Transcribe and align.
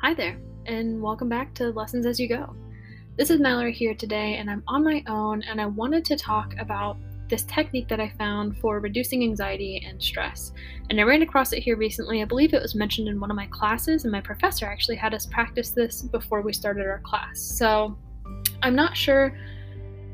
Hi 0.00 0.14
there, 0.14 0.38
and 0.66 1.02
welcome 1.02 1.28
back 1.28 1.52
to 1.54 1.70
Lessons 1.70 2.06
as 2.06 2.20
You 2.20 2.28
Go. 2.28 2.54
This 3.16 3.30
is 3.30 3.40
Mallory 3.40 3.72
here 3.72 3.94
today, 3.94 4.36
and 4.36 4.48
I'm 4.48 4.62
on 4.68 4.84
my 4.84 5.02
own, 5.08 5.42
and 5.42 5.60
I 5.60 5.66
wanted 5.66 6.04
to 6.04 6.16
talk 6.16 6.54
about 6.60 6.96
this 7.28 7.42
technique 7.42 7.88
that 7.88 7.98
I 7.98 8.10
found 8.10 8.56
for 8.58 8.78
reducing 8.78 9.24
anxiety 9.24 9.84
and 9.84 10.00
stress. 10.00 10.52
And 10.90 11.00
I 11.00 11.02
ran 11.02 11.22
across 11.22 11.52
it 11.52 11.60
here 11.60 11.76
recently. 11.76 12.22
I 12.22 12.24
believe 12.24 12.54
it 12.54 12.62
was 12.62 12.76
mentioned 12.76 13.08
in 13.08 13.18
one 13.18 13.32
of 13.32 13.36
my 13.36 13.46
classes, 13.46 14.04
and 14.04 14.12
my 14.12 14.20
professor 14.20 14.66
actually 14.66 14.96
had 14.96 15.12
us 15.14 15.26
practice 15.26 15.70
this 15.70 16.02
before 16.02 16.42
we 16.42 16.52
started 16.52 16.86
our 16.86 17.00
class. 17.00 17.40
So 17.40 17.98
I'm 18.62 18.76
not 18.76 18.96
sure 18.96 19.36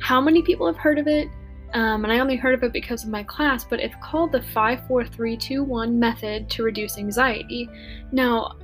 how 0.01 0.23
many 0.23 0.41
people 0.41 0.67
have 0.67 0.79
heard 0.79 0.99
of 0.99 1.07
it. 1.07 1.29
Um, 1.75 2.05
and 2.05 2.13
I 2.13 2.19
only 2.19 2.37
heard 2.37 2.55
of 2.55 2.63
it 2.63 2.73
because 2.73 3.05
of 3.05 3.11
my 3.11 3.23
class, 3.23 3.65
but 3.65 3.81
it's 3.81 3.95
called 4.03 4.33
the 4.33 4.43
54321 4.43 5.99
method 5.99 6.51
to 6.51 6.63
reduce 6.63 6.99
anxiety. 6.99 7.69
Now, 8.11 8.57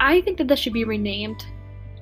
I 0.00 0.20
think 0.22 0.38
that 0.38 0.48
this 0.48 0.58
should 0.58 0.72
be 0.72 0.84
renamed 0.84 1.44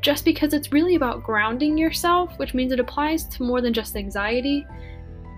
just 0.01 0.25
because 0.25 0.55
it's 0.55 0.73
really 0.73 0.95
about 0.95 1.23
grounding 1.23 1.77
yourself, 1.77 2.39
which 2.39 2.55
means 2.55 2.73
it 2.73 2.81
applies 2.81 3.25
to 3.25 3.43
more 3.43 3.61
than 3.61 3.75
just 3.75 3.97
anxiety. 3.97 4.67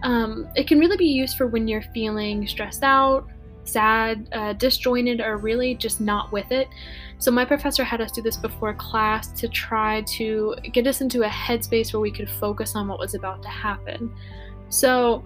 Um, 0.03 0.49
it 0.55 0.67
can 0.69 0.79
really 0.79 0.97
be 0.97 1.07
used 1.07 1.37
for 1.37 1.47
when 1.47 1.67
you're 1.67 1.83
feeling 1.95 2.47
stressed 2.47 2.83
out, 2.83 3.29
sad, 3.65 4.29
uh, 4.33 4.53
disjointed, 4.53 5.21
or 5.21 5.37
really 5.37 5.75
just 5.75 6.01
not 6.01 6.31
with 6.33 6.51
it. 6.53 6.69
So, 7.19 7.31
my 7.31 7.45
professor 7.45 7.85
had 7.85 8.01
us 8.01 8.11
do 8.13 8.21
this 8.21 8.37
before 8.37 8.75
class 8.75 9.29
to 9.41 9.49
try 9.49 10.03
to 10.03 10.57
get 10.73 10.87
us 10.87 11.01
into 11.01 11.23
a 11.23 11.29
headspace 11.29 11.93
where 11.93 12.01
we 12.01 12.11
could 12.11 12.29
focus 12.29 12.75
on 12.75 12.89
what 12.89 12.99
was 12.99 13.15
about 13.15 13.43
to 13.43 13.49
happen. 13.49 14.13
So, 14.73 15.25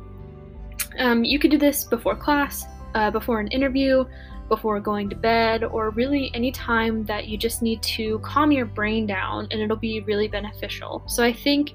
um, 0.98 1.24
you 1.24 1.38
could 1.38 1.50
do 1.50 1.58
this 1.58 1.84
before 1.84 2.16
class, 2.16 2.64
uh, 2.94 3.10
before 3.10 3.40
an 3.40 3.48
interview, 3.48 4.04
before 4.48 4.80
going 4.80 5.08
to 5.10 5.16
bed, 5.16 5.64
or 5.64 5.90
really 5.90 6.30
any 6.34 6.52
time 6.52 7.04
that 7.04 7.28
you 7.28 7.36
just 7.36 7.62
need 7.62 7.82
to 7.82 8.18
calm 8.20 8.50
your 8.50 8.66
brain 8.66 9.06
down, 9.06 9.48
and 9.50 9.60
it'll 9.60 9.76
be 9.76 10.00
really 10.00 10.28
beneficial. 10.28 11.02
So 11.06 11.22
I 11.22 11.32
think 11.32 11.74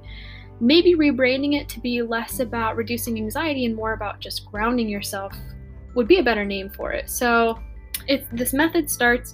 maybe 0.59 0.95
rebranding 0.95 1.59
it 1.59 1.67
to 1.69 1.79
be 1.79 2.01
less 2.01 2.39
about 2.39 2.75
reducing 2.75 3.17
anxiety 3.17 3.65
and 3.65 3.75
more 3.75 3.93
about 3.93 4.19
just 4.19 4.45
grounding 4.45 4.87
yourself 4.87 5.33
would 5.95 6.07
be 6.07 6.19
a 6.19 6.23
better 6.23 6.45
name 6.45 6.69
for 6.69 6.91
it. 6.91 7.09
So 7.09 7.59
this 8.31 8.53
method 8.53 8.89
starts 8.89 9.33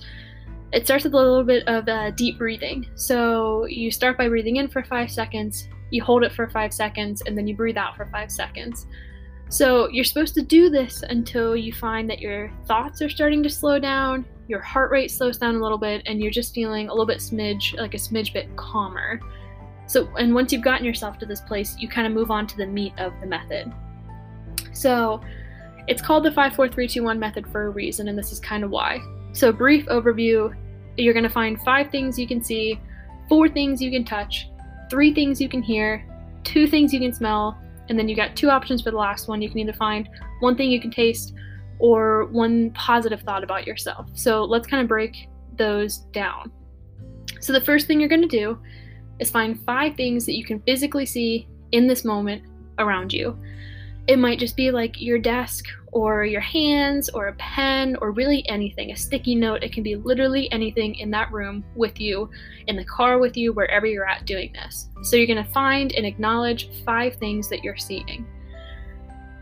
it 0.74 0.86
starts 0.86 1.06
with 1.06 1.14
a 1.14 1.18
little 1.18 1.46
bit 1.46 1.66
of 1.68 1.88
uh, 1.88 2.12
deep 2.12 2.38
breathing. 2.38 2.88
So 2.96 3.66
you 3.66 3.90
start 3.90 4.18
by 4.18 4.28
breathing 4.28 4.58
in 4.58 4.68
for 4.68 4.84
five 4.84 5.10
seconds, 5.10 5.70
you 5.92 6.04
hold 6.04 6.24
it 6.24 6.34
for 6.34 6.50
five 6.50 6.74
seconds, 6.74 7.22
and 7.26 7.38
then 7.38 7.48
you 7.48 7.56
breathe 7.56 7.78
out 7.78 7.96
for 7.96 8.06
five 8.06 8.32
seconds. 8.32 8.88
So 9.50 9.88
you're 9.90 10.04
supposed 10.04 10.36
to 10.36 10.42
do 10.42 10.70
this 10.70 11.04
until 11.04 11.56
you 11.56 11.72
find 11.72 12.10
that 12.10 12.20
your 12.20 12.52
thoughts 12.66 13.02
are 13.02 13.10
starting 13.10 13.42
to 13.44 13.50
slow 13.50 13.80
down, 13.80 14.26
your 14.48 14.60
heart 14.60 14.92
rate 14.92 15.12
slows 15.12 15.38
down 15.38 15.56
a 15.56 15.60
little 15.60 15.78
bit, 15.78 16.02
and 16.06 16.22
you're 16.22 16.32
just 16.32 16.54
feeling 16.54 16.88
a 16.88 16.92
little 16.92 17.06
bit 17.06 17.20
smidge, 17.20 17.78
like 17.78 17.94
a 17.94 17.98
smidge 17.98 18.34
bit 18.34 18.54
calmer. 18.56 19.20
So, 19.88 20.10
and 20.18 20.34
once 20.34 20.52
you've 20.52 20.64
gotten 20.64 20.86
yourself 20.86 21.18
to 21.20 21.26
this 21.26 21.42
place, 21.42 21.78
you 21.78 21.88
kind 21.88 22.06
of 22.06 22.14
move 22.14 22.30
on 22.30 22.46
to 22.48 22.58
the 22.58 22.66
meat 22.66 22.94
of 22.98 23.14
the 23.22 23.28
method. 23.28 23.72
So, 24.74 25.22
it's 25.88 26.02
called 26.02 26.26
the 26.26 26.32
54321 26.32 27.18
method 27.18 27.48
for 27.48 27.68
a 27.68 27.70
reason, 27.70 28.10
and 28.10 28.18
this 28.18 28.34
is 28.34 28.40
kind 28.42 28.66
of 28.66 28.70
why. 28.70 29.00
So, 29.32 29.54
brief 29.54 29.86
overview 29.86 30.54
you're 30.98 31.14
going 31.14 31.24
to 31.24 31.30
find 31.30 31.62
five 31.62 31.92
things 31.92 32.18
you 32.18 32.28
can 32.28 32.44
see, 32.44 32.80
four 33.30 33.48
things 33.48 33.82
you 33.82 33.92
can 33.92 34.04
touch, 34.04 34.50
three 34.90 35.14
things 35.14 35.42
you 35.42 35.50
can 35.50 35.62
hear, 35.62 36.06
two 36.44 36.68
things 36.68 36.94
you 36.94 37.00
can 37.00 37.14
smell, 37.14 37.58
and 37.90 37.98
then 37.98 38.08
you 38.08 38.16
got 38.16 38.36
two 38.36 38.50
options 38.50 38.82
for 38.82 38.92
the 38.92 38.98
last 38.98 39.28
one. 39.28 39.42
You 39.42 39.50
can 39.50 39.60
either 39.60 39.74
find 39.74 40.10
one 40.40 40.56
thing 40.56 40.70
you 40.70 40.82
can 40.82 40.92
taste 40.92 41.34
or 41.80 42.26
one 42.26 42.72
positive 42.72 43.22
thought 43.22 43.44
about 43.44 43.68
yourself. 43.68 44.10
So 44.14 44.44
let's 44.44 44.68
kind 44.68 44.82
of 44.82 44.88
break 44.88 45.30
those 45.56 46.00
down. 46.12 46.52
So 47.40 47.54
the 47.54 47.62
first 47.62 47.88
thing 47.88 48.00
you're 48.00 48.10
going 48.10 48.22
to 48.22 48.28
do 48.28 48.60
is 49.20 49.30
find 49.30 49.64
five 49.64 49.96
things 49.96 50.26
that 50.26 50.36
you 50.36 50.46
can 50.46 50.60
physically 50.62 51.06
see 51.06 51.48
in 51.72 51.88
this 51.88 52.04
moment 52.04 52.44
around 52.80 53.14
you. 53.14 53.38
It 54.08 54.20
might 54.20 54.40
just 54.40 54.56
be 54.56 54.72
like 54.72 55.02
your 55.02 55.20
desk 55.20 55.66
or 55.92 56.24
your 56.24 56.42
hands 56.42 57.10
or 57.10 57.28
a 57.28 57.34
pen 57.34 57.98
or 58.02 58.12
really 58.12 58.48
anything, 58.48 58.92
a 58.92 58.96
sticky 58.96 59.36
note. 59.36 59.64
It 59.64 59.74
can 59.74 59.84
be 59.84 59.96
literally 59.96 60.50
anything 60.52 60.96
in 60.96 61.12
that 61.12 61.32
room 61.32 61.66
with 61.76 62.00
you, 62.00 62.30
in 62.68 62.78
the 62.78 62.86
car 62.86 63.20
with 63.20 63.36
you, 63.36 63.52
wherever 63.52 63.86
you're 63.86 64.08
at 64.08 64.26
doing 64.26 64.54
this. 64.54 64.90
So 65.04 65.18
you're 65.18 65.28
going 65.28 65.44
to 65.44 65.52
find 65.52 65.92
and 65.92 66.06
acknowledge 66.06 66.70
five 66.86 67.16
things 67.16 67.50
that 67.50 67.64
you're 67.64 67.78
seeing. 67.78 68.26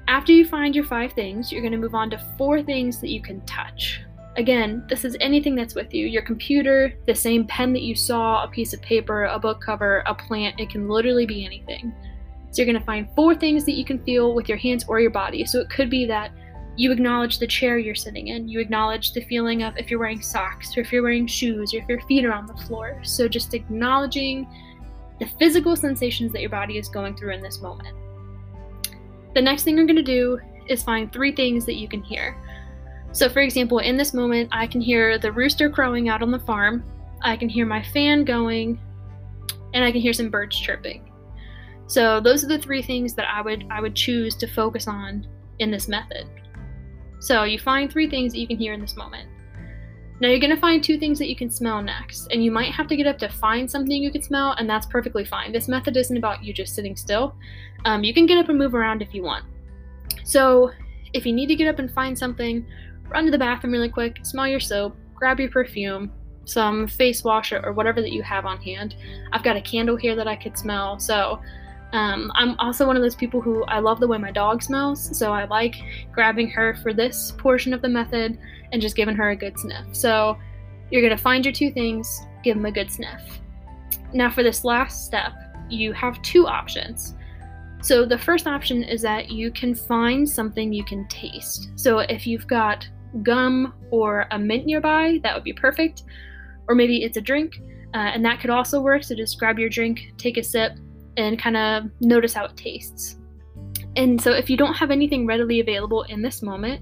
After 0.07 0.31
you 0.31 0.45
find 0.45 0.75
your 0.75 0.85
five 0.85 1.13
things, 1.13 1.51
you're 1.51 1.61
going 1.61 1.71
to 1.71 1.77
move 1.77 1.95
on 1.95 2.09
to 2.11 2.25
four 2.37 2.63
things 2.63 2.99
that 3.01 3.09
you 3.09 3.21
can 3.21 3.45
touch. 3.45 4.01
Again, 4.37 4.83
this 4.89 5.05
is 5.05 5.15
anything 5.19 5.55
that's 5.55 5.75
with 5.75 5.93
you 5.93 6.07
your 6.07 6.21
computer, 6.21 6.93
the 7.05 7.15
same 7.15 7.45
pen 7.47 7.71
that 7.73 7.83
you 7.83 7.95
saw, 7.95 8.43
a 8.43 8.47
piece 8.47 8.73
of 8.73 8.81
paper, 8.81 9.25
a 9.25 9.39
book 9.39 9.61
cover, 9.61 10.03
a 10.07 10.13
plant. 10.13 10.59
It 10.59 10.69
can 10.69 10.89
literally 10.89 11.25
be 11.25 11.45
anything. 11.45 11.93
So 12.55 12.61
you're 12.61 12.71
going 12.71 12.79
to 12.79 12.85
find 12.85 13.09
four 13.17 13.35
things 13.35 13.66
that 13.66 13.73
you 13.73 13.83
can 13.83 14.01
feel 14.05 14.33
with 14.33 14.47
your 14.47 14.57
hands 14.57 14.85
or 14.88 15.01
your 15.01 15.11
body. 15.11 15.43
So 15.43 15.59
it 15.59 15.69
could 15.69 15.89
be 15.89 16.05
that 16.05 16.31
you 16.77 16.89
acknowledge 16.89 17.38
the 17.38 17.47
chair 17.47 17.77
you're 17.77 17.93
sitting 17.93 18.29
in. 18.29 18.47
You 18.47 18.61
acknowledge 18.61 19.11
the 19.11 19.25
feeling 19.25 19.63
of 19.63 19.75
if 19.75 19.91
you're 19.91 19.99
wearing 19.99 20.21
socks 20.21 20.77
or 20.77 20.79
if 20.79 20.93
you're 20.93 21.03
wearing 21.03 21.27
shoes 21.27 21.73
or 21.73 21.79
if 21.79 21.89
your 21.89 21.99
feet 22.03 22.23
are 22.23 22.31
on 22.31 22.45
the 22.45 22.53
floor. 22.53 23.01
So 23.03 23.27
just 23.27 23.53
acknowledging 23.53 24.47
the 25.19 25.25
physical 25.38 25.75
sensations 25.75 26.31
that 26.31 26.39
your 26.39 26.49
body 26.49 26.77
is 26.77 26.88
going 26.88 27.17
through 27.17 27.33
in 27.33 27.41
this 27.41 27.59
moment. 27.59 27.93
The 29.33 29.41
next 29.41 29.63
thing 29.63 29.75
you're 29.75 29.85
going 29.85 29.97
to 29.97 30.01
do 30.01 30.39
is 30.69 30.81
find 30.81 31.11
three 31.11 31.33
things 31.33 31.66
that 31.66 31.75
you 31.75 31.89
can 31.89 32.01
hear. 32.01 32.37
So, 33.11 33.27
for 33.27 33.41
example, 33.41 33.79
in 33.79 33.97
this 33.97 34.13
moment, 34.13 34.47
I 34.53 34.66
can 34.66 34.79
hear 34.79 35.17
the 35.17 35.33
rooster 35.33 35.69
crowing 35.69 36.07
out 36.07 36.22
on 36.22 36.31
the 36.31 36.39
farm, 36.39 36.85
I 37.22 37.35
can 37.35 37.49
hear 37.49 37.66
my 37.66 37.83
fan 37.83 38.23
going, 38.23 38.79
and 39.73 39.83
I 39.83 39.91
can 39.91 39.99
hear 39.99 40.13
some 40.13 40.29
birds 40.29 40.57
chirping. 40.57 41.11
So 41.88 42.19
those 42.19 42.44
are 42.44 42.47
the 42.47 42.59
three 42.59 42.81
things 42.81 43.13
that 43.16 43.28
I 43.29 43.41
would 43.41 43.66
I 43.69 43.81
would 43.81 43.96
choose 43.96 44.35
to 44.35 44.47
focus 44.47 44.88
on 44.88 45.28
in 45.59 45.72
this 45.72 45.88
method. 45.88 46.28
So 47.19 47.44
you 47.44 47.59
find 47.59 47.91
three 47.91 48.09
things 48.09 48.34
that 48.34 48.40
you 48.40 48.47
can 48.47 48.57
hear 48.57 48.73
in 48.73 48.81
this 48.81 48.96
moment. 48.96 49.29
Now 50.22 50.29
you're 50.29 50.40
gonna 50.40 50.56
find 50.57 50.84
two 50.84 50.97
things 50.97 51.19
that 51.19 51.28
you 51.28 51.35
can 51.35 51.51
smell 51.51 51.81
next, 51.81 52.28
and 52.31 52.44
you 52.44 52.50
might 52.50 52.72
have 52.72 52.88
to 52.88 52.96
get 52.96 53.07
up 53.07 53.18
to 53.19 53.29
find 53.29 53.69
something 53.69 54.01
you 54.01 54.12
can 54.12 54.23
smell, 54.23 54.53
and 54.53 54.69
that's 54.69 54.85
perfectly 54.85 55.25
fine. 55.25 55.51
This 55.51 55.68
method 55.68 55.97
isn't 55.97 56.18
about 56.18 56.44
you 56.44 56.53
just 56.53 56.73
sitting 56.73 56.96
still. 56.96 57.35
Um, 57.84 58.03
you 58.03 58.13
can 58.13 58.25
get 58.25 58.38
up 58.38 58.50
and 58.50 58.57
move 58.57 58.73
around 58.73 59.02
if 59.02 59.13
you 59.13 59.23
want. 59.23 59.46
So 60.23 60.72
if 61.13 61.25
you 61.25 61.34
need 61.34 61.47
to 61.47 61.56
get 61.56 61.67
up 61.67 61.79
and 61.79 61.91
find 61.91 62.17
something, 62.17 62.66
run 63.09 63.25
to 63.25 63.31
the 63.31 63.38
bathroom 63.38 63.73
really 63.73 63.90
quick, 63.90 64.19
smell 64.23 64.47
your 64.47 64.59
soap, 64.59 64.96
grab 65.13 65.40
your 65.40 65.50
perfume, 65.50 66.12
some 66.46 66.88
face 66.88 67.23
wash 67.23 67.52
or 67.52 67.73
whatever 67.73 68.02
that 68.02 68.12
you 68.12 68.23
have 68.23 68.46
on 68.46 68.62
hand. 68.62 68.96
I've 69.34 69.44
got 69.44 69.57
a 69.57 69.62
candle 69.62 69.97
here 69.97 70.16
that 70.16 70.28
I 70.28 70.35
could 70.35 70.57
smell, 70.57 71.00
so 71.00 71.41
um, 71.95 72.29
I'm 72.35 72.59
also 72.59 72.85
one 72.85 72.97
of 72.97 73.01
those 73.01 73.16
people 73.16 73.39
who 73.39 73.63
I 73.63 73.79
love 73.79 74.01
the 74.01 74.07
way 74.07 74.17
my 74.17 74.31
dog 74.31 74.61
smells, 74.61 75.17
so 75.17 75.31
I 75.31 75.45
like 75.45 75.75
grabbing 76.11 76.50
her 76.50 76.75
for 76.83 76.94
this 76.94 77.31
portion 77.38 77.73
of 77.73 77.81
the 77.81 77.88
method 77.88 78.38
and 78.73 78.81
just 78.81 78.97
giving 78.97 79.16
her 79.16 79.29
a 79.29 79.35
good 79.35 79.57
sniff. 79.57 79.85
So 79.94 80.38
you're 80.91 81.01
going 81.01 81.16
to 81.16 81.23
find 81.23 81.45
your 81.45 81.53
two 81.53 81.72
things, 81.72 82.22
give 82.44 82.57
them 82.57 82.66
a 82.66 82.72
good 82.72 82.91
sniff. 82.91 83.22
Now, 84.11 84.29
for 84.29 84.44
this 84.44 84.66
last 84.66 85.05
step, 85.05 85.31
you 85.69 85.94
have 85.94 86.22
two 86.22 86.45
options. 86.47 87.16
So 87.81 88.05
the 88.05 88.17
first 88.17 88.45
option 88.45 88.84
is 88.84 89.01
that 89.03 89.31
you 89.31 89.50
can 89.50 89.73
find 89.73 90.28
something 90.28 90.73
you 90.73 90.84
can 90.84 91.07
taste. 91.07 91.69
So 91.75 92.00
if 92.00 92.28
you've 92.28 92.47
got 92.47 92.89
gum 93.23 93.73
or 93.89 94.28
a 94.31 94.38
mint 94.38 94.66
nearby, 94.66 95.22
that 95.23 95.34
would 95.34 95.45
be 95.45 95.53
perfect. 95.53 96.03
Or 96.67 96.75
maybe 96.75 97.03
it's 97.03 97.16
a 97.16 97.22
drink, 97.22 97.53
uh, 97.94 97.97
and 97.97 98.25
that 98.25 98.41
could 98.41 98.50
also 98.50 98.81
work. 98.81 99.05
So 99.05 99.16
just 99.16 99.39
grab 99.39 99.57
your 99.57 99.69
drink, 99.69 100.11
take 100.17 100.35
a 100.35 100.44
sip, 100.44 100.78
and 101.17 101.39
kind 101.39 101.57
of 101.57 101.85
notice 102.01 102.33
how 102.33 102.45
it 102.45 102.55
tastes. 102.55 103.17
And 103.95 104.21
so, 104.21 104.31
if 104.31 104.49
you 104.49 104.57
don't 104.57 104.73
have 104.73 104.91
anything 104.91 105.25
readily 105.25 105.59
available 105.59 106.03
in 106.03 106.21
this 106.21 106.41
moment, 106.41 106.81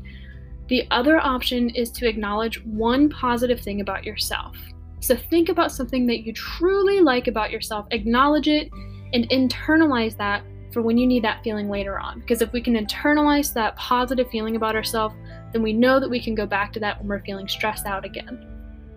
the 0.68 0.88
other 0.92 1.20
option 1.20 1.70
is 1.70 1.92
to 1.92 2.08
acknowledge 2.08 2.64
one 2.66 3.10
positive 3.10 3.60
thing 3.60 3.82
about 3.82 4.04
yourself. 4.04 4.58
So, 5.00 5.16
think 5.16 5.50
about 5.50 5.72
something 5.72 6.08
that 6.08 6.26
you 6.26 6.34
truly 6.34 7.02
like 7.02 7.28
about 7.28 7.52
yourself, 7.52 7.86
acknowledge 7.92 8.48
it, 8.48 8.72
and 9.14 9.30
internalize 9.30 10.18
that 10.18 10.44
for 10.72 10.82
when 10.82 10.98
you 10.98 11.06
need 11.06 11.24
that 11.24 11.44
feeling 11.44 11.70
later 11.70 12.00
on. 12.00 12.20
Because 12.22 12.42
if 12.42 12.52
we 12.52 12.62
can 12.62 12.74
internalize 12.74 13.54
that 13.54 13.76
positive 13.76 14.28
feeling 14.32 14.56
about 14.56 14.76
ourselves, 14.76 15.16
then 15.52 15.62
we 15.62 15.72
know 15.72 16.00
that 16.00 16.10
we 16.10 16.20
can 16.20 16.34
go 16.34 16.48
back 16.48 16.74
to 16.74 16.80
that 16.80 16.98
when 16.98 17.08
we're 17.08 17.24
feeling 17.24 17.48
stressed 17.48 17.86
out 17.86 18.06
again. 18.06 18.48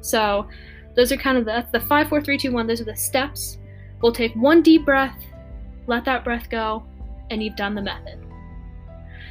So, 0.01 0.49
those 0.95 1.13
are 1.13 1.19
kind 1.19 1.37
of 1.37 1.45
the, 1.45 1.67
the 1.73 1.81
five, 1.81 2.09
four, 2.09 2.23
three, 2.23 2.39
two, 2.39 2.53
one. 2.53 2.67
Those 2.67 2.81
are 2.81 2.85
the 2.85 2.97
steps 2.97 3.59
We'll 4.03 4.13
take 4.13 4.35
one 4.35 4.63
deep 4.63 4.85
breath, 4.85 5.23
let 5.87 6.05
that 6.05 6.25
breath 6.25 6.49
go, 6.51 6.85
and 7.31 7.43
you've 7.43 7.57
done 7.57 7.75
the 7.75 7.83
method. 7.83 8.23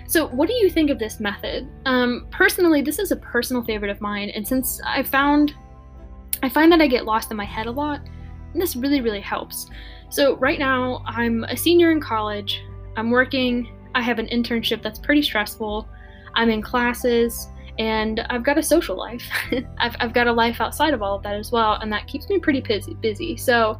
So, 0.07 0.27
what 0.27 0.47
do 0.47 0.53
you 0.53 0.69
think 0.69 0.89
of 0.89 0.99
this 0.99 1.19
method? 1.19 1.67
Um, 1.85 2.27
personally, 2.31 2.81
this 2.81 2.99
is 2.99 3.11
a 3.11 3.15
personal 3.15 3.63
favorite 3.63 3.91
of 3.91 4.01
mine, 4.01 4.29
and 4.29 4.47
since 4.47 4.79
I 4.85 5.01
found 5.03 5.53
I 6.43 6.49
find 6.49 6.71
that 6.71 6.81
I 6.81 6.87
get 6.87 7.05
lost 7.05 7.31
in 7.31 7.37
my 7.37 7.45
head 7.45 7.65
a 7.65 7.71
lot, 7.71 8.01
and 8.53 8.61
this 8.61 8.75
really, 8.75 9.01
really 9.01 9.21
helps. 9.21 9.67
So, 10.09 10.37
right 10.37 10.59
now, 10.59 11.03
I'm 11.05 11.43
a 11.45 11.57
senior 11.57 11.91
in 11.91 11.99
college. 11.99 12.63
I'm 12.95 13.09
working. 13.09 13.71
I 13.95 14.01
have 14.01 14.19
an 14.19 14.27
internship 14.27 14.83
that's 14.83 14.99
pretty 14.99 15.21
stressful. 15.21 15.87
I'm 16.35 16.49
in 16.49 16.61
classes, 16.61 17.47
And 17.79 18.21
I've 18.29 18.43
got 18.43 18.57
a 18.57 18.63
social 18.63 18.95
life. 18.95 19.27
I've, 19.79 19.95
I've 19.99 20.13
got 20.13 20.27
a 20.27 20.31
life 20.31 20.61
outside 20.61 20.93
of 20.93 21.01
all 21.01 21.15
of 21.15 21.23
that 21.23 21.35
as 21.35 21.51
well, 21.51 21.73
and 21.81 21.91
that 21.91 22.07
keeps 22.07 22.29
me 22.29 22.39
pretty 22.39 22.61
busy. 22.61 22.93
busy. 22.93 23.35
So 23.37 23.79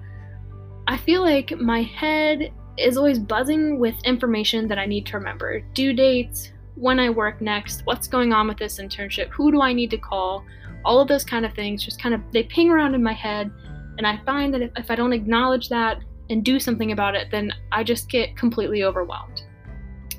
I 0.88 0.98
feel 0.98 1.22
like 1.22 1.58
my 1.60 1.82
head 1.82 2.52
is 2.78 2.98
always 2.98 3.20
buzzing 3.20 3.80
with 3.80 3.96
information 4.04 4.68
that 4.68 4.78
I 4.78 4.86
need 4.86 5.06
to 5.08 5.18
remember 5.18 5.62
due 5.74 5.94
dates, 5.94 6.52
when 6.76 7.00
I 7.00 7.10
work 7.10 7.42
next, 7.42 7.82
what's 7.86 8.08
going 8.08 8.34
on 8.34 8.48
with 8.48 8.58
this 8.58 8.80
internship, 8.80 9.30
who 9.30 9.52
do 9.52 9.62
I 9.62 9.74
need 9.74 9.90
to 9.92 9.98
call, 9.98 10.46
all 10.84 11.00
of 11.00 11.08
those 11.08 11.24
kind 11.24 11.46
of 11.46 11.54
things 11.54 11.84
just 11.84 12.02
kind 12.02 12.14
of 12.14 12.22
they 12.32 12.44
ping 12.44 12.70
around 12.70 12.94
in 12.94 13.02
my 13.02 13.14
head. 13.14 13.52
And 13.98 14.06
I 14.06 14.20
find 14.26 14.54
that 14.54 14.62
if, 14.62 14.72
if 14.76 14.92
I 14.92 14.96
don't 14.96 15.14
acknowledge 15.14 15.70
that 15.70 16.00
and 16.30 16.44
do 16.44 16.60
something 16.60 16.92
about 16.92 17.16
it, 17.16 17.32
then 17.32 17.54
I 17.72 17.84
just 17.84 18.10
get 18.10 18.36
completely 18.36 18.84
overwhelmed. 18.84 19.44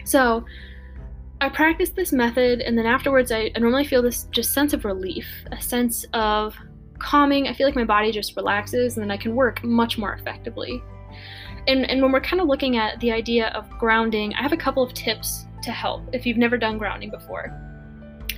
So 0.05 0.45
I 1.41 1.51
practice 1.51 1.91
this 1.91 2.13
method, 2.13 2.61
and 2.61 2.79
then 2.79 2.87
afterwards, 2.87 3.31
I, 3.31 3.51
I 3.55 3.59
normally 3.59 3.85
feel 3.85 4.01
this 4.01 4.25
just 4.31 4.55
sense 4.55 4.73
of 4.73 4.87
relief, 4.87 5.27
a 5.53 5.61
sense 5.61 6.07
of 6.15 6.57
calming. 6.99 7.49
I 7.49 7.55
feel 7.55 7.67
like 7.67 7.77
my 7.77 7.85
body 7.85 8.13
just 8.13 8.37
relaxes, 8.37 8.97
and 8.97 9.03
then 9.03 9.11
I 9.11 9.17
can 9.17 9.35
work 9.35 9.63
much 9.65 9.99
more 9.99 10.13
effectively. 10.15 10.83
And, 11.69 11.89
and 11.91 12.01
when 12.01 12.13
we're 12.13 12.21
kind 12.21 12.41
of 12.41 12.47
looking 12.47 12.77
at 12.77 13.01
the 13.01 13.11
idea 13.11 13.49
of 13.49 13.69
grounding, 13.79 14.35
I 14.35 14.43
have 14.43 14.53
a 14.53 14.57
couple 14.57 14.83
of 14.83 14.95
tips 14.95 15.47
to 15.63 15.73
help 15.73 16.03
if 16.13 16.25
you've 16.25 16.37
never 16.37 16.57
done 16.57 16.79
grounding 16.79 17.11
before. 17.11 17.53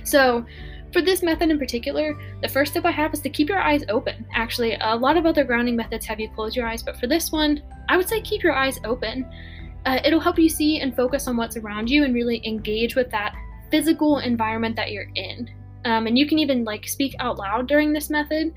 So, 0.03 0.45
for 0.91 1.01
this 1.03 1.21
method 1.21 1.51
in 1.51 1.59
particular, 1.59 2.17
the 2.41 2.47
first 2.47 2.73
tip 2.73 2.83
I 2.83 2.91
have 2.91 3.13
is 3.13 3.19
to 3.21 3.29
keep 3.29 3.47
your 3.47 3.59
eyes 3.59 3.83
open. 3.89 4.25
Actually, 4.33 4.75
a 4.81 4.95
lot 4.95 5.17
of 5.17 5.27
other 5.27 5.43
grounding 5.43 5.75
methods 5.75 6.05
have 6.07 6.19
you 6.19 6.29
close 6.29 6.55
your 6.55 6.67
eyes, 6.67 6.81
but 6.81 6.97
for 6.97 7.05
this 7.05 7.31
one, 7.31 7.61
I 7.89 7.97
would 7.97 8.09
say 8.09 8.21
keep 8.21 8.41
your 8.41 8.53
eyes 8.53 8.79
open. 8.83 9.29
Uh, 9.85 9.99
it'll 10.03 10.19
help 10.19 10.39
you 10.39 10.49
see 10.49 10.79
and 10.79 10.95
focus 10.95 11.27
on 11.27 11.37
what's 11.37 11.57
around 11.57 11.91
you 11.91 12.05
and 12.05 12.15
really 12.15 12.41
engage 12.43 12.95
with 12.95 13.11
that 13.11 13.35
physical 13.69 14.17
environment 14.17 14.75
that 14.75 14.91
you're 14.91 15.11
in. 15.13 15.49
Um, 15.85 16.07
and 16.07 16.17
you 16.17 16.27
can 16.27 16.39
even 16.39 16.63
like 16.63 16.87
speak 16.87 17.15
out 17.19 17.37
loud 17.37 17.67
during 17.67 17.93
this 17.93 18.09
method. 18.09 18.53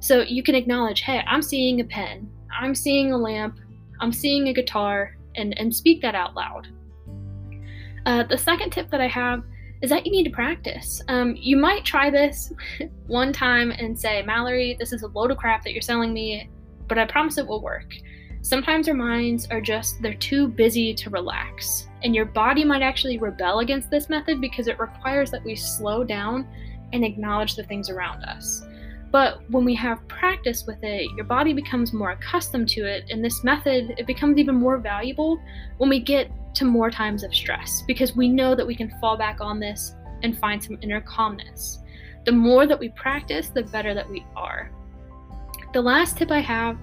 So 0.00 0.20
you 0.20 0.42
can 0.42 0.54
acknowledge, 0.54 1.00
hey, 1.00 1.22
I'm 1.26 1.42
seeing 1.42 1.80
a 1.80 1.84
pen, 1.84 2.30
I'm 2.52 2.74
seeing 2.74 3.12
a 3.12 3.16
lamp, 3.16 3.58
I'm 4.00 4.12
seeing 4.12 4.48
a 4.48 4.52
guitar, 4.52 5.16
and, 5.36 5.58
and 5.58 5.74
speak 5.74 6.02
that 6.02 6.14
out 6.14 6.34
loud. 6.34 6.68
Uh, 8.04 8.22
the 8.24 8.38
second 8.38 8.70
tip 8.70 8.90
that 8.90 9.00
I 9.00 9.08
have 9.08 9.42
is 9.82 9.90
that 9.90 10.06
you 10.06 10.12
need 10.12 10.24
to 10.24 10.30
practice. 10.30 11.02
Um, 11.08 11.34
you 11.36 11.56
might 11.56 11.84
try 11.84 12.10
this 12.10 12.52
one 13.06 13.32
time 13.32 13.70
and 13.70 13.98
say, 13.98 14.22
Mallory, 14.22 14.76
this 14.78 14.92
is 14.92 15.02
a 15.02 15.08
load 15.08 15.30
of 15.30 15.38
crap 15.38 15.64
that 15.64 15.72
you're 15.72 15.82
selling 15.82 16.12
me, 16.12 16.48
but 16.88 16.98
I 16.98 17.04
promise 17.06 17.38
it 17.38 17.46
will 17.46 17.62
work. 17.62 17.94
Sometimes 18.46 18.88
our 18.88 18.94
minds 18.94 19.48
are 19.50 19.60
just, 19.60 20.00
they're 20.00 20.14
too 20.14 20.46
busy 20.46 20.94
to 20.94 21.10
relax. 21.10 21.88
And 22.04 22.14
your 22.14 22.26
body 22.26 22.62
might 22.62 22.80
actually 22.80 23.18
rebel 23.18 23.58
against 23.58 23.90
this 23.90 24.08
method 24.08 24.40
because 24.40 24.68
it 24.68 24.78
requires 24.78 25.32
that 25.32 25.42
we 25.42 25.56
slow 25.56 26.04
down 26.04 26.46
and 26.92 27.04
acknowledge 27.04 27.56
the 27.56 27.64
things 27.64 27.90
around 27.90 28.22
us. 28.22 28.64
But 29.10 29.40
when 29.50 29.64
we 29.64 29.74
have 29.74 30.06
practice 30.06 30.64
with 30.64 30.78
it, 30.84 31.10
your 31.16 31.24
body 31.24 31.54
becomes 31.54 31.92
more 31.92 32.12
accustomed 32.12 32.68
to 32.68 32.84
it, 32.84 33.10
and 33.10 33.24
this 33.24 33.42
method 33.42 33.96
it 33.98 34.06
becomes 34.06 34.38
even 34.38 34.54
more 34.54 34.78
valuable 34.78 35.40
when 35.78 35.90
we 35.90 35.98
get 35.98 36.30
to 36.54 36.64
more 36.64 36.88
times 36.88 37.24
of 37.24 37.34
stress 37.34 37.82
because 37.84 38.14
we 38.14 38.28
know 38.28 38.54
that 38.54 38.66
we 38.66 38.76
can 38.76 38.96
fall 39.00 39.16
back 39.16 39.40
on 39.40 39.58
this 39.58 39.96
and 40.22 40.38
find 40.38 40.62
some 40.62 40.78
inner 40.82 41.00
calmness. 41.00 41.80
The 42.24 42.30
more 42.30 42.64
that 42.68 42.78
we 42.78 42.90
practice, 42.90 43.48
the 43.48 43.64
better 43.64 43.92
that 43.92 44.08
we 44.08 44.24
are. 44.36 44.70
The 45.72 45.82
last 45.82 46.16
tip 46.16 46.30
I 46.30 46.38
have 46.38 46.78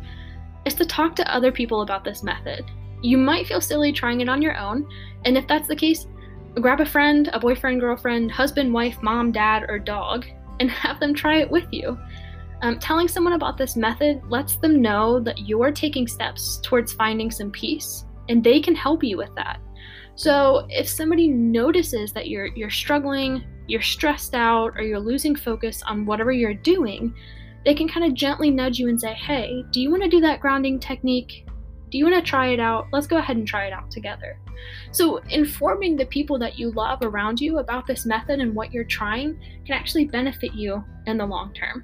is 0.66 0.76
to 0.76 0.86
talk 0.86 1.16
to 1.16 1.34
other 1.34 1.52
people 1.52 1.82
about 1.82 2.04
this 2.04 2.24
method. 2.24 2.66
You 3.02 3.18
might 3.18 3.48
feel 3.48 3.62
silly 3.62 3.92
trying 3.92 4.22
it 4.22 4.30
on 4.30 4.42
your 4.42 4.58
own, 4.58 4.88
and 5.26 5.38
if 5.38 5.48
that's 5.48 5.68
the 5.68 5.76
case, 5.76 6.08
grab 6.56 6.80
a 6.80 6.86
friend, 6.86 7.30
a 7.34 7.40
boyfriend, 7.40 7.82
girlfriend, 7.82 8.32
husband, 8.32 8.74
wife, 8.74 8.98
mom, 9.02 9.32
dad, 9.32 9.66
or 9.68 9.80
dog, 9.80 10.26
and 10.60 10.70
have 10.72 11.00
them 11.00 11.14
try 11.14 11.38
it 11.38 11.50
with 11.50 11.68
you. 11.72 11.98
Um, 12.62 12.80
telling 12.80 13.10
someone 13.10 13.34
about 13.34 13.58
this 13.58 13.76
method 13.76 14.22
lets 14.30 14.56
them 14.56 14.82
know 14.82 15.20
that 15.20 15.40
you're 15.40 15.72
taking 15.72 16.08
steps 16.08 16.60
towards 16.64 16.94
finding 16.94 17.30
some 17.30 17.52
peace 17.52 18.06
and 18.30 18.44
they 18.44 18.62
can 18.62 18.76
help 18.76 19.04
you 19.04 19.18
with 19.18 19.34
that. 19.36 19.60
So 20.16 20.66
if 20.70 20.88
somebody 20.88 21.28
notices 21.28 22.14
that 22.14 22.30
you're 22.30 22.48
you're 22.48 22.70
struggling, 22.70 23.44
you're 23.68 23.82
stressed 23.82 24.36
out, 24.36 24.74
or 24.78 24.84
you're 24.84 25.00
losing 25.00 25.36
focus 25.36 25.82
on 25.84 26.06
whatever 26.06 26.32
you're 26.32 26.54
doing, 26.54 27.14
they 27.66 27.74
can 27.74 27.88
kind 27.88 28.06
of 28.06 28.14
gently 28.14 28.50
nudge 28.50 28.80
you 28.80 28.90
and 28.90 29.00
say, 29.00 29.14
"Hey, 29.14 29.64
do 29.72 29.82
you 29.82 29.90
want 29.90 30.04
to 30.04 30.10
do 30.10 30.22
that 30.22 30.40
grounding 30.40 30.80
technique? 30.80 31.46
Do 31.90 31.98
you 31.98 32.06
want 32.06 32.16
to 32.24 32.30
try 32.30 32.48
it 32.48 32.60
out? 32.60 32.88
Let's 32.92 33.08
go 33.08 33.18
ahead 33.18 33.38
and 33.38 33.48
try 33.48 33.66
it 33.66 33.74
out 33.74 33.92
together." 33.92 34.38
So, 34.92 35.18
informing 35.30 35.96
the 35.96 36.06
people 36.06 36.38
that 36.40 36.58
you 36.58 36.72
love 36.72 37.00
around 37.02 37.40
you 37.40 37.60
about 37.60 37.88
this 37.88 38.06
method 38.06 38.40
and 38.40 38.56
what 38.56 38.74
you're 38.74 38.84
trying 38.84 39.40
can 39.66 39.76
actually 39.76 40.06
benefit 40.06 40.54
you 40.54 40.84
in 41.06 41.18
the 41.18 41.26
long 41.26 41.54
term. 41.54 41.84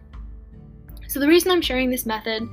So, 1.07 1.19
the 1.19 1.27
reason 1.27 1.51
I'm 1.51 1.61
sharing 1.61 1.89
this 1.89 2.05
method 2.05 2.47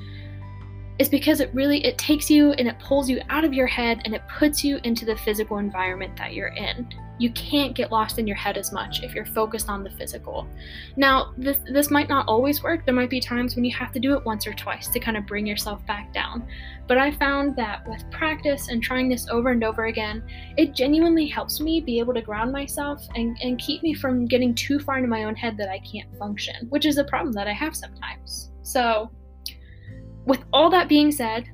is 0.99 1.09
because 1.09 1.41
it 1.41 1.53
really 1.53 1.85
it 1.85 1.99
takes 1.99 2.31
you 2.31 2.53
and 2.53 2.67
it 2.67 2.79
pulls 2.79 3.09
you 3.09 3.21
out 3.29 3.45
of 3.45 3.53
your 3.53 3.67
head 3.67 4.01
and 4.05 4.15
it 4.15 4.23
puts 4.29 4.65
you 4.65 4.79
into 4.85 5.05
the 5.05 5.17
physical 5.17 5.59
environment 5.59 6.17
that 6.17 6.33
you're 6.33 6.49
in. 6.49 6.89
You 7.19 7.31
can't 7.31 7.75
get 7.75 7.91
lost 7.91 8.19
in 8.19 8.27
your 8.27 8.37
head 8.37 8.59
as 8.59 8.73
much 8.73 9.03
if 9.03 9.15
you're 9.15 9.25
focused 9.25 9.71
on 9.71 9.83
the 9.83 9.91
physical. 9.91 10.47
Now, 10.97 11.33
this 11.39 11.59
this 11.71 11.91
might 11.91 12.09
not 12.09 12.27
always 12.29 12.63
work. 12.63 12.85
There 12.85 12.95
might 12.95 13.11
be 13.11 13.21
times 13.21 13.57
when 13.57 13.65
you 13.65 13.75
have 13.75 13.93
to 13.93 14.01
do 14.01 14.15
it 14.15 14.25
once 14.25 14.47
or 14.47 14.53
twice 14.53 14.89
to 14.89 15.01
kind 15.01 15.17
of 15.17 15.27
bring 15.27 15.47
yourself 15.47 15.85
back 15.87 16.13
down. 16.13 16.47
But 16.87 16.99
I 16.99 17.11
found 17.11 17.57
that 17.57 17.87
with 17.89 18.09
practice 18.11 18.69
and 18.69 18.83
trying 18.83 19.09
this 19.09 19.29
over 19.29 19.51
and 19.51 19.65
over 19.65 19.87
again, 19.87 20.23
it 20.57 20.75
genuinely 20.75 21.27
helps 21.27 21.61
me 21.61 21.81
be 21.81 21.99
able 21.99 22.15
to 22.15 22.23
ground 22.23 22.53
myself 22.53 23.07
and, 23.15 23.37
and 23.43 23.59
keep 23.59 23.83
me 23.83 23.93
from 23.95 24.27
getting 24.27 24.55
too 24.55 24.79
far 24.79 24.99
into 24.99 25.09
my 25.09 25.25
own 25.25 25.35
head 25.35 25.57
that 25.57 25.69
I 25.69 25.81
can't 25.81 26.15
function, 26.19 26.67
which 26.69 26.87
is 26.87 26.99
a 26.99 27.05
problem 27.05 27.33
that 27.33 27.49
I 27.49 27.53
have 27.53 27.75
sometimes. 27.75 28.51
So, 28.63 29.11
with 30.27 30.45
all 30.53 30.69
that 30.71 30.89
being 30.89 31.11
said, 31.11 31.49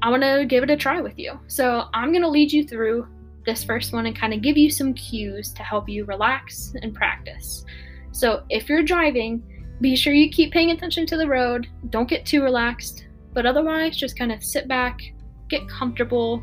I 0.00 0.10
want 0.10 0.22
to 0.22 0.46
give 0.46 0.62
it 0.62 0.70
a 0.70 0.76
try 0.76 1.00
with 1.00 1.18
you. 1.18 1.38
So 1.48 1.88
I'm 1.92 2.12
going 2.12 2.22
to 2.22 2.28
lead 2.28 2.52
you 2.52 2.64
through 2.64 3.06
this 3.44 3.64
first 3.64 3.92
one 3.92 4.06
and 4.06 4.16
kind 4.16 4.32
of 4.32 4.42
give 4.42 4.56
you 4.56 4.70
some 4.70 4.94
cues 4.94 5.52
to 5.54 5.62
help 5.62 5.88
you 5.88 6.04
relax 6.04 6.74
and 6.82 6.94
practice. 6.94 7.64
So 8.12 8.44
if 8.48 8.68
you're 8.68 8.82
driving, 8.82 9.42
be 9.80 9.96
sure 9.96 10.12
you 10.12 10.30
keep 10.30 10.52
paying 10.52 10.70
attention 10.70 11.06
to 11.06 11.16
the 11.16 11.26
road. 11.26 11.66
Don't 11.90 12.08
get 12.08 12.24
too 12.24 12.42
relaxed, 12.42 13.06
but 13.32 13.46
otherwise, 13.46 13.96
just 13.96 14.18
kind 14.18 14.32
of 14.32 14.42
sit 14.42 14.68
back, 14.68 15.00
get 15.48 15.68
comfortable, 15.68 16.42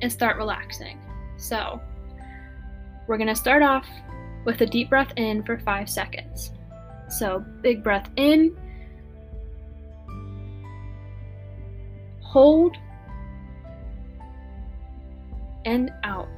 and 0.00 0.10
start 0.10 0.36
relaxing. 0.36 0.98
So 1.36 1.80
we're 3.06 3.18
going 3.18 3.28
to 3.28 3.36
start 3.36 3.62
off 3.62 3.86
with 4.44 4.60
a 4.60 4.66
deep 4.66 4.90
breath 4.90 5.12
in 5.16 5.42
for 5.42 5.58
five 5.58 5.90
seconds. 5.90 6.52
So 7.08 7.44
big 7.62 7.82
breath 7.82 8.08
in 8.16 8.56
hold, 12.28 12.76
and 15.64 15.90
out. 16.04 16.28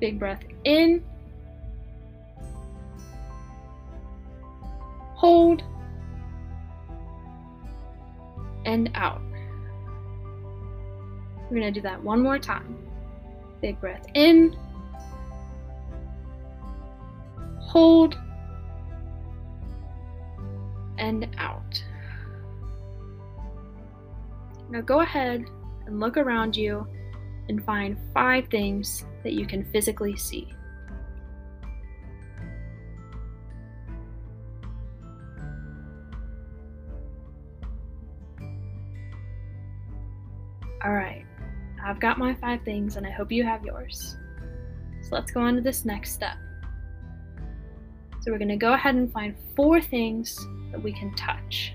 Big 0.00 0.18
breath 0.18 0.42
in, 0.64 1.04
hold, 5.14 5.62
and 8.64 8.90
out. 8.94 9.22
We're 11.50 11.60
going 11.60 11.62
to 11.62 11.80
do 11.80 11.80
that 11.82 12.02
one 12.02 12.22
more 12.22 12.40
time. 12.40 12.76
Big 13.62 13.80
breath 13.80 14.04
in, 14.14 14.56
hold, 17.60 18.18
and 20.98 21.28
out. 21.38 21.84
Now 24.70 24.82
go 24.82 25.00
ahead 25.00 25.44
and 25.86 26.00
look 26.00 26.16
around 26.16 26.56
you 26.56 26.86
and 27.48 27.64
find 27.64 27.96
five 28.12 28.48
things 28.48 29.04
that 29.24 29.32
you 29.32 29.46
can 29.46 29.64
physically 29.64 30.16
see. 30.16 30.48
Alright, 40.84 41.24
I've 41.82 41.98
got 41.98 42.18
my 42.18 42.34
five 42.34 42.62
things 42.62 42.96
and 42.96 43.06
I 43.06 43.10
hope 43.10 43.32
you 43.32 43.44
have 43.44 43.64
yours. 43.64 44.16
So 45.02 45.14
let's 45.14 45.32
go 45.32 45.40
on 45.40 45.56
to 45.56 45.60
this 45.60 45.84
next 45.84 46.12
step. 46.12 46.36
So 48.20 48.30
we're 48.30 48.38
going 48.38 48.48
to 48.48 48.56
go 48.56 48.74
ahead 48.74 48.94
and 48.94 49.10
find 49.12 49.34
four 49.56 49.80
things 49.80 50.38
that 50.70 50.82
we 50.82 50.92
can 50.92 51.14
touch. 51.14 51.74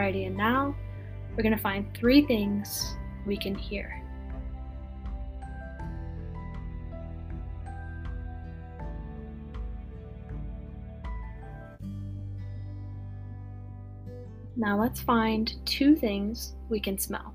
Alrighty, 0.00 0.26
and 0.26 0.34
now 0.34 0.74
we're 1.36 1.42
going 1.42 1.54
to 1.54 1.60
find 1.60 1.94
three 1.94 2.22
things 2.22 2.96
we 3.26 3.36
can 3.36 3.54
hear. 3.54 4.02
Now 14.56 14.80
let's 14.80 15.00
find 15.00 15.52
two 15.66 15.94
things 15.94 16.54
we 16.70 16.80
can 16.80 16.96
smell. 16.96 17.34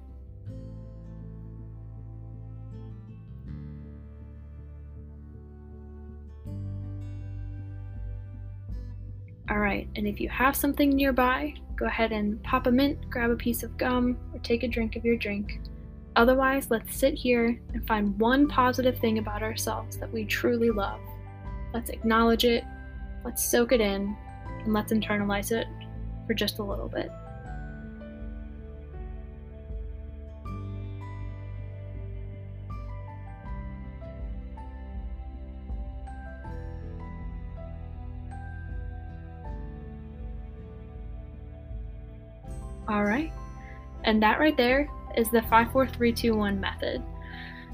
All 9.50 9.60
right, 9.60 9.88
and 9.96 10.08
if 10.08 10.20
you 10.20 10.28
have 10.30 10.56
something 10.56 10.90
nearby, 10.90 11.54
go 11.76 11.86
ahead 11.86 12.12
and 12.12 12.42
pop 12.44 12.66
a 12.66 12.72
mint, 12.72 13.10
grab 13.10 13.30
a 13.30 13.36
piece 13.36 13.62
of 13.62 13.78
gum, 13.78 14.18
or 14.34 14.40
take 14.40 14.64
a 14.64 14.68
drink 14.68 14.96
of 14.96 15.06
your 15.06 15.18
drink. 15.18 15.60
Otherwise, 16.16 16.72
let's 16.72 16.96
sit 16.96 17.14
here 17.14 17.60
and 17.74 17.86
find 17.88 18.18
one 18.18 18.48
positive 18.48 18.98
thing 18.98 19.18
about 19.20 19.44
ourselves 19.44 19.98
that 19.98 20.12
we 20.12 20.26
truly 20.26 20.72
love. 20.72 21.00
Let's 21.74 21.90
acknowledge 21.90 22.46
it, 22.46 22.64
let's 23.24 23.46
soak 23.46 23.72
it 23.72 23.82
in, 23.82 24.16
and 24.64 24.74
let's 24.74 24.92
internalize 24.92 25.52
it 25.52 25.68
for 26.26 26.34
just 26.34 26.60
a 26.60 26.64
little 26.64 26.88
bit. 26.88 27.12
All 42.88 43.04
right. 43.04 43.32
And 44.04 44.22
that 44.22 44.40
right 44.40 44.56
there 44.56 44.90
is 45.18 45.30
the 45.30 45.42
54321 45.44 46.60
method. 46.60 47.04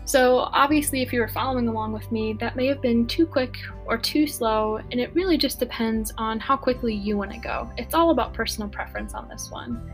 So, 0.05 0.49
obviously, 0.51 1.01
if 1.01 1.13
you 1.13 1.19
were 1.19 1.27
following 1.27 1.67
along 1.67 1.93
with 1.93 2.11
me, 2.11 2.33
that 2.33 2.55
may 2.55 2.65
have 2.67 2.81
been 2.81 3.05
too 3.05 3.25
quick 3.25 3.55
or 3.85 3.97
too 3.97 4.25
slow, 4.25 4.77
and 4.77 4.99
it 4.99 5.13
really 5.13 5.37
just 5.37 5.59
depends 5.59 6.11
on 6.17 6.39
how 6.39 6.57
quickly 6.57 6.93
you 6.93 7.17
want 7.17 7.31
to 7.31 7.37
go. 7.37 7.71
It's 7.77 7.93
all 7.93 8.09
about 8.09 8.33
personal 8.33 8.67
preference 8.67 9.13
on 9.13 9.29
this 9.29 9.51
one. 9.51 9.91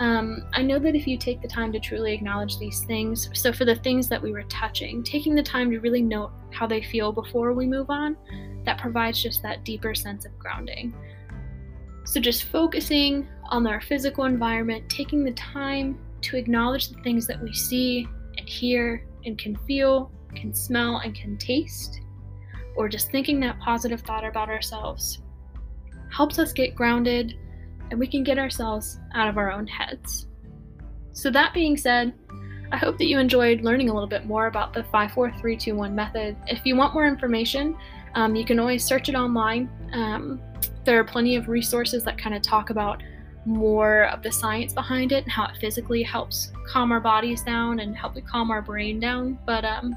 Um, 0.00 0.46
I 0.54 0.62
know 0.62 0.78
that 0.78 0.96
if 0.96 1.06
you 1.06 1.18
take 1.18 1.42
the 1.42 1.48
time 1.48 1.72
to 1.72 1.78
truly 1.78 2.14
acknowledge 2.14 2.58
these 2.58 2.84
things, 2.84 3.28
so 3.34 3.52
for 3.52 3.66
the 3.66 3.74
things 3.74 4.08
that 4.08 4.20
we 4.20 4.32
were 4.32 4.44
touching, 4.44 5.02
taking 5.02 5.34
the 5.34 5.42
time 5.42 5.70
to 5.72 5.78
really 5.78 6.00
note 6.00 6.32
how 6.52 6.66
they 6.66 6.82
feel 6.82 7.12
before 7.12 7.52
we 7.52 7.66
move 7.66 7.90
on, 7.90 8.16
that 8.64 8.78
provides 8.78 9.22
just 9.22 9.42
that 9.42 9.62
deeper 9.62 9.94
sense 9.94 10.24
of 10.24 10.38
grounding. 10.38 10.94
So, 12.04 12.18
just 12.18 12.44
focusing 12.44 13.28
on 13.50 13.66
our 13.66 13.80
physical 13.80 14.24
environment, 14.24 14.88
taking 14.88 15.24
the 15.24 15.32
time 15.32 15.98
to 16.22 16.36
acknowledge 16.36 16.88
the 16.88 17.00
things 17.02 17.26
that 17.26 17.42
we 17.42 17.52
see 17.52 18.06
and 18.38 18.48
hear 18.48 19.06
and 19.24 19.38
can 19.38 19.56
feel, 19.66 20.10
can 20.34 20.54
smell, 20.54 20.98
and 20.98 21.14
can 21.14 21.36
taste, 21.36 22.00
or 22.76 22.88
just 22.88 23.10
thinking 23.10 23.40
that 23.40 23.58
positive 23.58 24.00
thought 24.00 24.24
about 24.24 24.48
ourselves 24.48 25.20
helps 26.10 26.38
us 26.38 26.52
get 26.52 26.74
grounded 26.74 27.36
and 27.90 27.98
we 27.98 28.06
can 28.06 28.22
get 28.22 28.38
ourselves 28.38 28.98
out 29.14 29.28
of 29.28 29.36
our 29.36 29.50
own 29.50 29.66
heads. 29.66 30.26
So, 31.12 31.30
that 31.30 31.52
being 31.52 31.76
said, 31.76 32.14
I 32.72 32.76
hope 32.76 32.98
that 32.98 33.06
you 33.06 33.18
enjoyed 33.18 33.62
learning 33.62 33.90
a 33.90 33.92
little 33.92 34.08
bit 34.08 34.26
more 34.26 34.46
about 34.46 34.72
the 34.72 34.84
54321 34.84 35.94
method. 35.94 36.36
If 36.46 36.64
you 36.64 36.76
want 36.76 36.94
more 36.94 37.06
information, 37.06 37.76
um, 38.14 38.36
you 38.36 38.44
can 38.44 38.60
always 38.60 38.84
search 38.84 39.08
it 39.08 39.16
online. 39.16 39.68
Um, 39.92 40.40
there 40.84 40.98
are 40.98 41.04
plenty 41.04 41.34
of 41.34 41.48
resources 41.48 42.04
that 42.04 42.16
kind 42.16 42.34
of 42.34 42.42
talk 42.42 42.70
about 42.70 43.02
more 43.44 44.04
of 44.06 44.22
the 44.22 44.30
science 44.30 44.72
behind 44.72 45.12
it 45.12 45.24
and 45.24 45.32
how 45.32 45.46
it 45.46 45.56
physically 45.56 46.02
helps 46.02 46.52
calm 46.66 46.92
our 46.92 47.00
bodies 47.00 47.42
down 47.42 47.80
and 47.80 47.96
help 47.96 48.14
calm 48.26 48.50
our 48.50 48.62
brain 48.62 49.00
down. 49.00 49.38
But 49.46 49.64
um, 49.64 49.96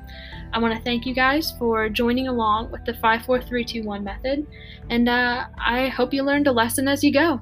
I 0.53 0.59
want 0.59 0.75
to 0.75 0.81
thank 0.83 1.05
you 1.05 1.13
guys 1.13 1.51
for 1.59 1.89
joining 1.89 2.27
along 2.27 2.71
with 2.71 2.85
the 2.85 2.93
54321 2.93 4.03
method, 4.03 4.47
and 4.89 5.09
uh, 5.09 5.45
I 5.57 5.89
hope 5.89 6.13
you 6.13 6.23
learned 6.23 6.47
a 6.47 6.51
lesson 6.51 6.87
as 6.87 7.03
you 7.03 7.11
go. 7.11 7.41